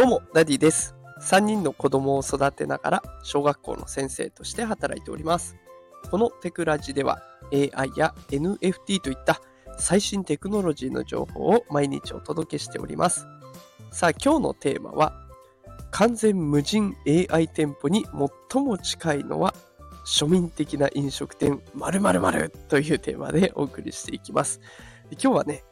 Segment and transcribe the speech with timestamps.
[0.00, 0.94] どうも、ダディです。
[1.20, 5.58] 3人の子供を育てながら小学校の先生として働いております。
[6.10, 7.20] このテクラジでは
[7.52, 9.42] AI や NFT といった
[9.76, 13.26] 最新テクノロジーの情報を毎日お届けしております。
[13.90, 15.12] さあ、今日のテーマは
[15.90, 18.06] 完全無人 AI 店舗に
[18.50, 19.52] 最も近いのは
[20.06, 24.62] 庶民的な飲食店〇〇〇というテーマでお送りしていきます。
[25.10, 25.62] 今日はね、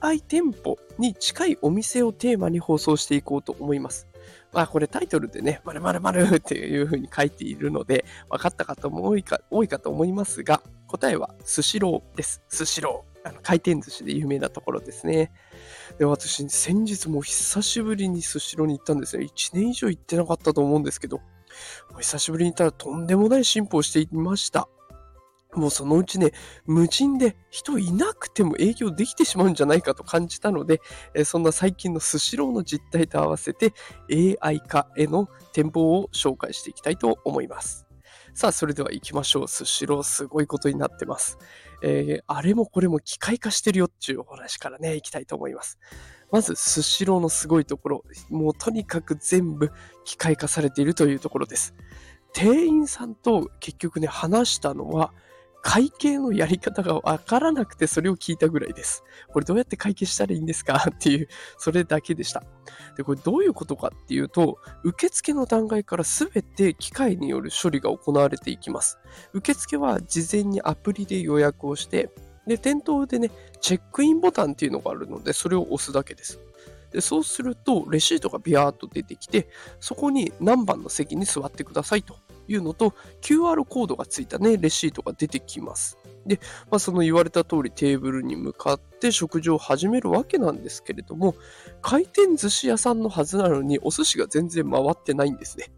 [0.00, 4.08] AI 店舗に近いお店をテーマに放送していこうと思います。
[4.52, 12.42] まあこれタイトルでね、〇〇〇っていう風に書いているので、分かった方も多いか多いかと思いますが、答えはスシローです。
[12.48, 13.16] スシロー。
[13.28, 15.32] あの回転寿司で有名なところですね。
[15.98, 19.22] で、私、先日も久しぶりにスシローに行ったんですよ。
[19.22, 21.20] 1年以上行ってなかったと思うんですけど、
[21.98, 24.68] 久しぶりに行ったらとんでもない進歩をしていました。
[25.56, 26.32] もうそのうちね、
[26.66, 30.80] 無人で人いなくても営業できてしまうんじゃないかと感じたので、
[31.14, 33.72] えそんな最近のスシローの実態と合わせて
[34.40, 37.86] AI 化への展望を紹介していきたいと思います。
[38.34, 39.48] さあ、それでは行きましょう。
[39.48, 41.38] スシローすごいことになってます。
[41.82, 45.78] えーあれもこれも機械化してるよっていうお話からね、行きたいと思います。
[46.30, 49.70] まず、スシローのすごいところ、もうとにかく全部
[50.04, 51.74] 機械化されているというところです。
[52.34, 55.14] 店員さんと結局ね、話したのは、
[55.68, 59.02] 会計のやり方がわからなくてそれを聞いたぐらいです。
[59.32, 60.76] これどうやって会計したらいいんですか？
[60.94, 61.28] っていう、
[61.58, 62.44] それだけでした。
[62.96, 68.98] で、これどういうことかっていうと、受付の段階からすべて機械による処理が行われていきます。
[69.32, 72.10] 受付は事前にアプリで予約をして、
[72.46, 76.38] で、店頭でね、チェックインボタンっていうのがあるので、それを押すだけです。
[76.92, 79.48] でそうすると、レシートがビャーっと出てきて、
[79.80, 82.16] そこに何番の席に座ってくださいと
[82.48, 85.98] いうのと、QR コードがついたね、レシートが出てきます。
[86.26, 91.34] で、まあ、その言われた通りテーブルに向かって食事を始めるわけなんですけれども、
[91.82, 95.70] 回転寿司屋さんのはずなのにお寿司が全然回ってないんですね。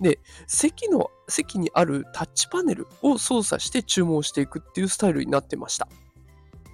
[0.00, 5.88] で、席の、席にあるタッチパネルを操作して注文していくっていうスタイルになってました。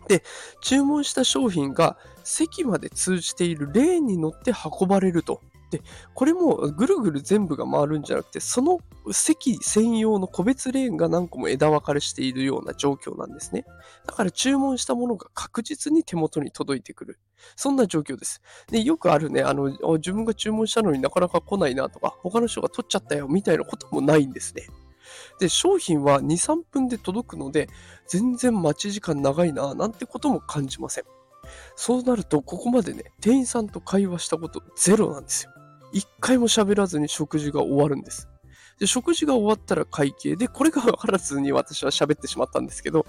[0.09, 0.23] で、
[0.61, 5.41] 注文した商品が席まで通じているレーンに乗って運ばれると。
[5.71, 5.83] で、
[6.15, 8.79] これもぐるぐる全部が回るんじゃなくて、その
[9.13, 13.65] 席専用の個別レーンが何個も枝分かれしているような状況なんですね。
[14.07, 17.19] だから注文したものが確実に手元に届いてくる。
[17.57, 18.43] そんな状況です。
[18.71, 24.67] で、よくあるね、あの、自分が注文したのになかなか来ないなとか、他の人が取っちゃったよみたいなこともないんですね。
[25.41, 27.69] で、商品は2、3分で届くので、
[28.07, 31.05] 全然待ち時間長いな、なんてことも感じません。
[31.77, 35.53] そうなると、ここまでね、店員さんと会話したことゼロなんですよ。
[35.93, 38.29] 一回も喋らずに食事が終わるんです。
[38.79, 43.07] で、食事が終わったら会計で、これが分からずに私は喋ってしまったんですけど、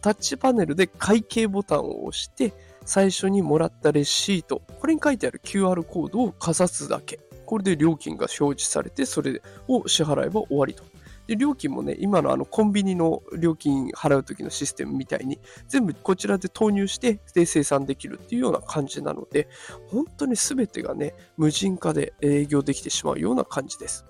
[0.00, 2.52] タッチパネルで会計ボタンを押して、
[2.84, 7.20] 最初にもらったレシート、これに書いてある QR コードをかざすだけ。
[7.46, 10.82] これで料金が表示されて、それを支払えば終わりと。
[11.26, 19.48] で料金もね、今のあのコンビニの料金払う時のシステムみたいに、全部こちらで投入して、で生産できるっていうような感じなので、
[19.88, 24.04] 本当に全てがね、無人化で営業できてしまうような感じです。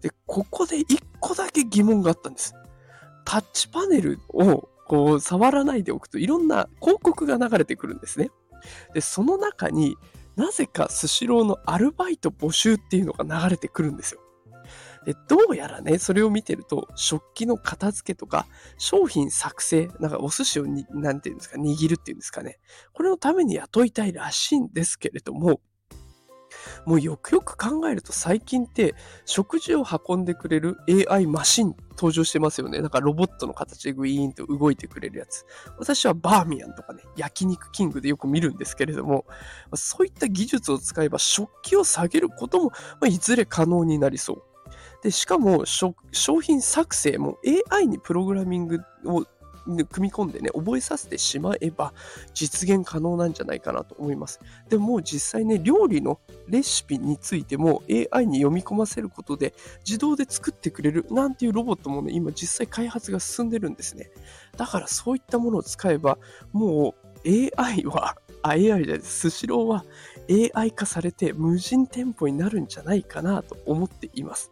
[0.00, 2.54] で、ここで一個だけ疑問があったんです。
[3.24, 8.30] タッチパネルをこう触らないでおくといろんな広告が流れてくるんですね。
[8.94, 9.96] で、その中に
[10.36, 14.20] なぜかスシローのアルバイト募集っていうのが流れてくるんですよ。
[15.04, 18.46] で、どうやらね、それを見てると、食器の片付けとか、
[18.78, 22.58] 商品作成、なんかお寿司をに、なんていうんですか、握るっていうんですかね。
[22.92, 25.60] これのために雇いたいらしいんですけれども、
[26.86, 30.76] もうよくよく考えると最近って食事を運んでくれる
[31.08, 32.80] AI マシン登場してますよね。
[32.80, 35.44] なんかロボットの形でグイーンと動いてくれるやつ。
[35.78, 39.26] 私はバーミヤンとかね、焼肉キングでよく見るんですけれども、
[39.74, 44.51] そういった技術を使えば食器を下げることも、ま、いずれ可能になりそう。
[45.02, 45.94] で、しかも商
[46.40, 47.38] 品作成も
[47.70, 49.24] AI にプログラミングを
[49.64, 51.92] 組み込んでね、覚えさせてしまえば
[52.34, 54.40] 実現可能なんじゃないかなと思います。
[54.68, 59.54] でも実際ね、料理のレシピについても AI に読み込ませることで
[59.84, 64.10] 自動で作ってくれるなんていうロボットもね、今実際開発が進んでるんですね。
[64.56, 66.18] だからそういったものを使えば、
[66.52, 66.94] も
[67.24, 69.00] う AI は、あ、AI じゃないで。
[69.02, 69.84] スシローは
[70.54, 74.51] AI 化されて無人店舗になるんじゃないかなと思っています。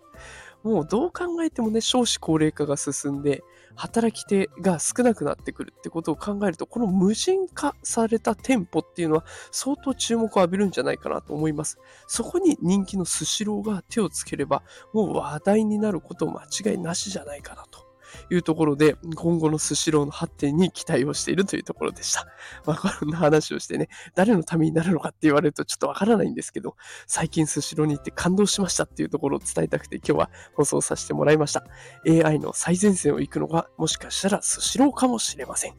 [0.62, 3.42] もうどう考えてもね、少子高齢化が進んで、
[3.76, 11.78] 働き手が少なくなってくるってことを考えると、この無人化された店舗っていうのは相当注目を浴びるんじゃないかなと思います。
[12.06, 14.62] そこに人気のスシローが手をつければ、
[14.92, 17.89] もう話題になること間違いなしじゃないかなと
[18.30, 22.26] いうところで、今後のスシローの発展に期待をしているというところでした。
[22.66, 26.76] まあ、こんな話をしてね、誰のためになるのかって言われるとちょっとわからないんですけど、
[27.06, 31.64] 最近スシローに行って感動しましたっていうところを伝えたくて今日は放送させてもらいました。
[32.06, 35.74] AI の最前線を行くのがもしかしたらスシローかもしれません。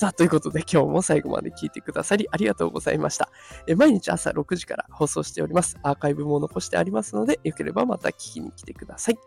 [0.00, 3.30] さあ、ということで今日も最後まで聞いてくださりありがとうございました。
[3.66, 5.76] え毎日朝6時から放送しております。
[5.82, 9.18] アーカイブも残してありますので、よければまた聞きに来てください。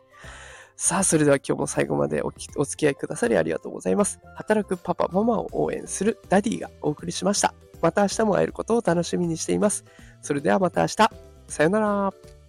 [0.75, 4.19] さあ、それでは今日も最後までおお付き合いくださりありがとうございます。
[4.35, 7.53] 働くパパ、ママを応援するダディがお送りしました。
[7.81, 9.85] また明日も会えることを楽しみにしています。
[10.21, 11.09] それではまた明日。
[11.47, 12.42] さよなら。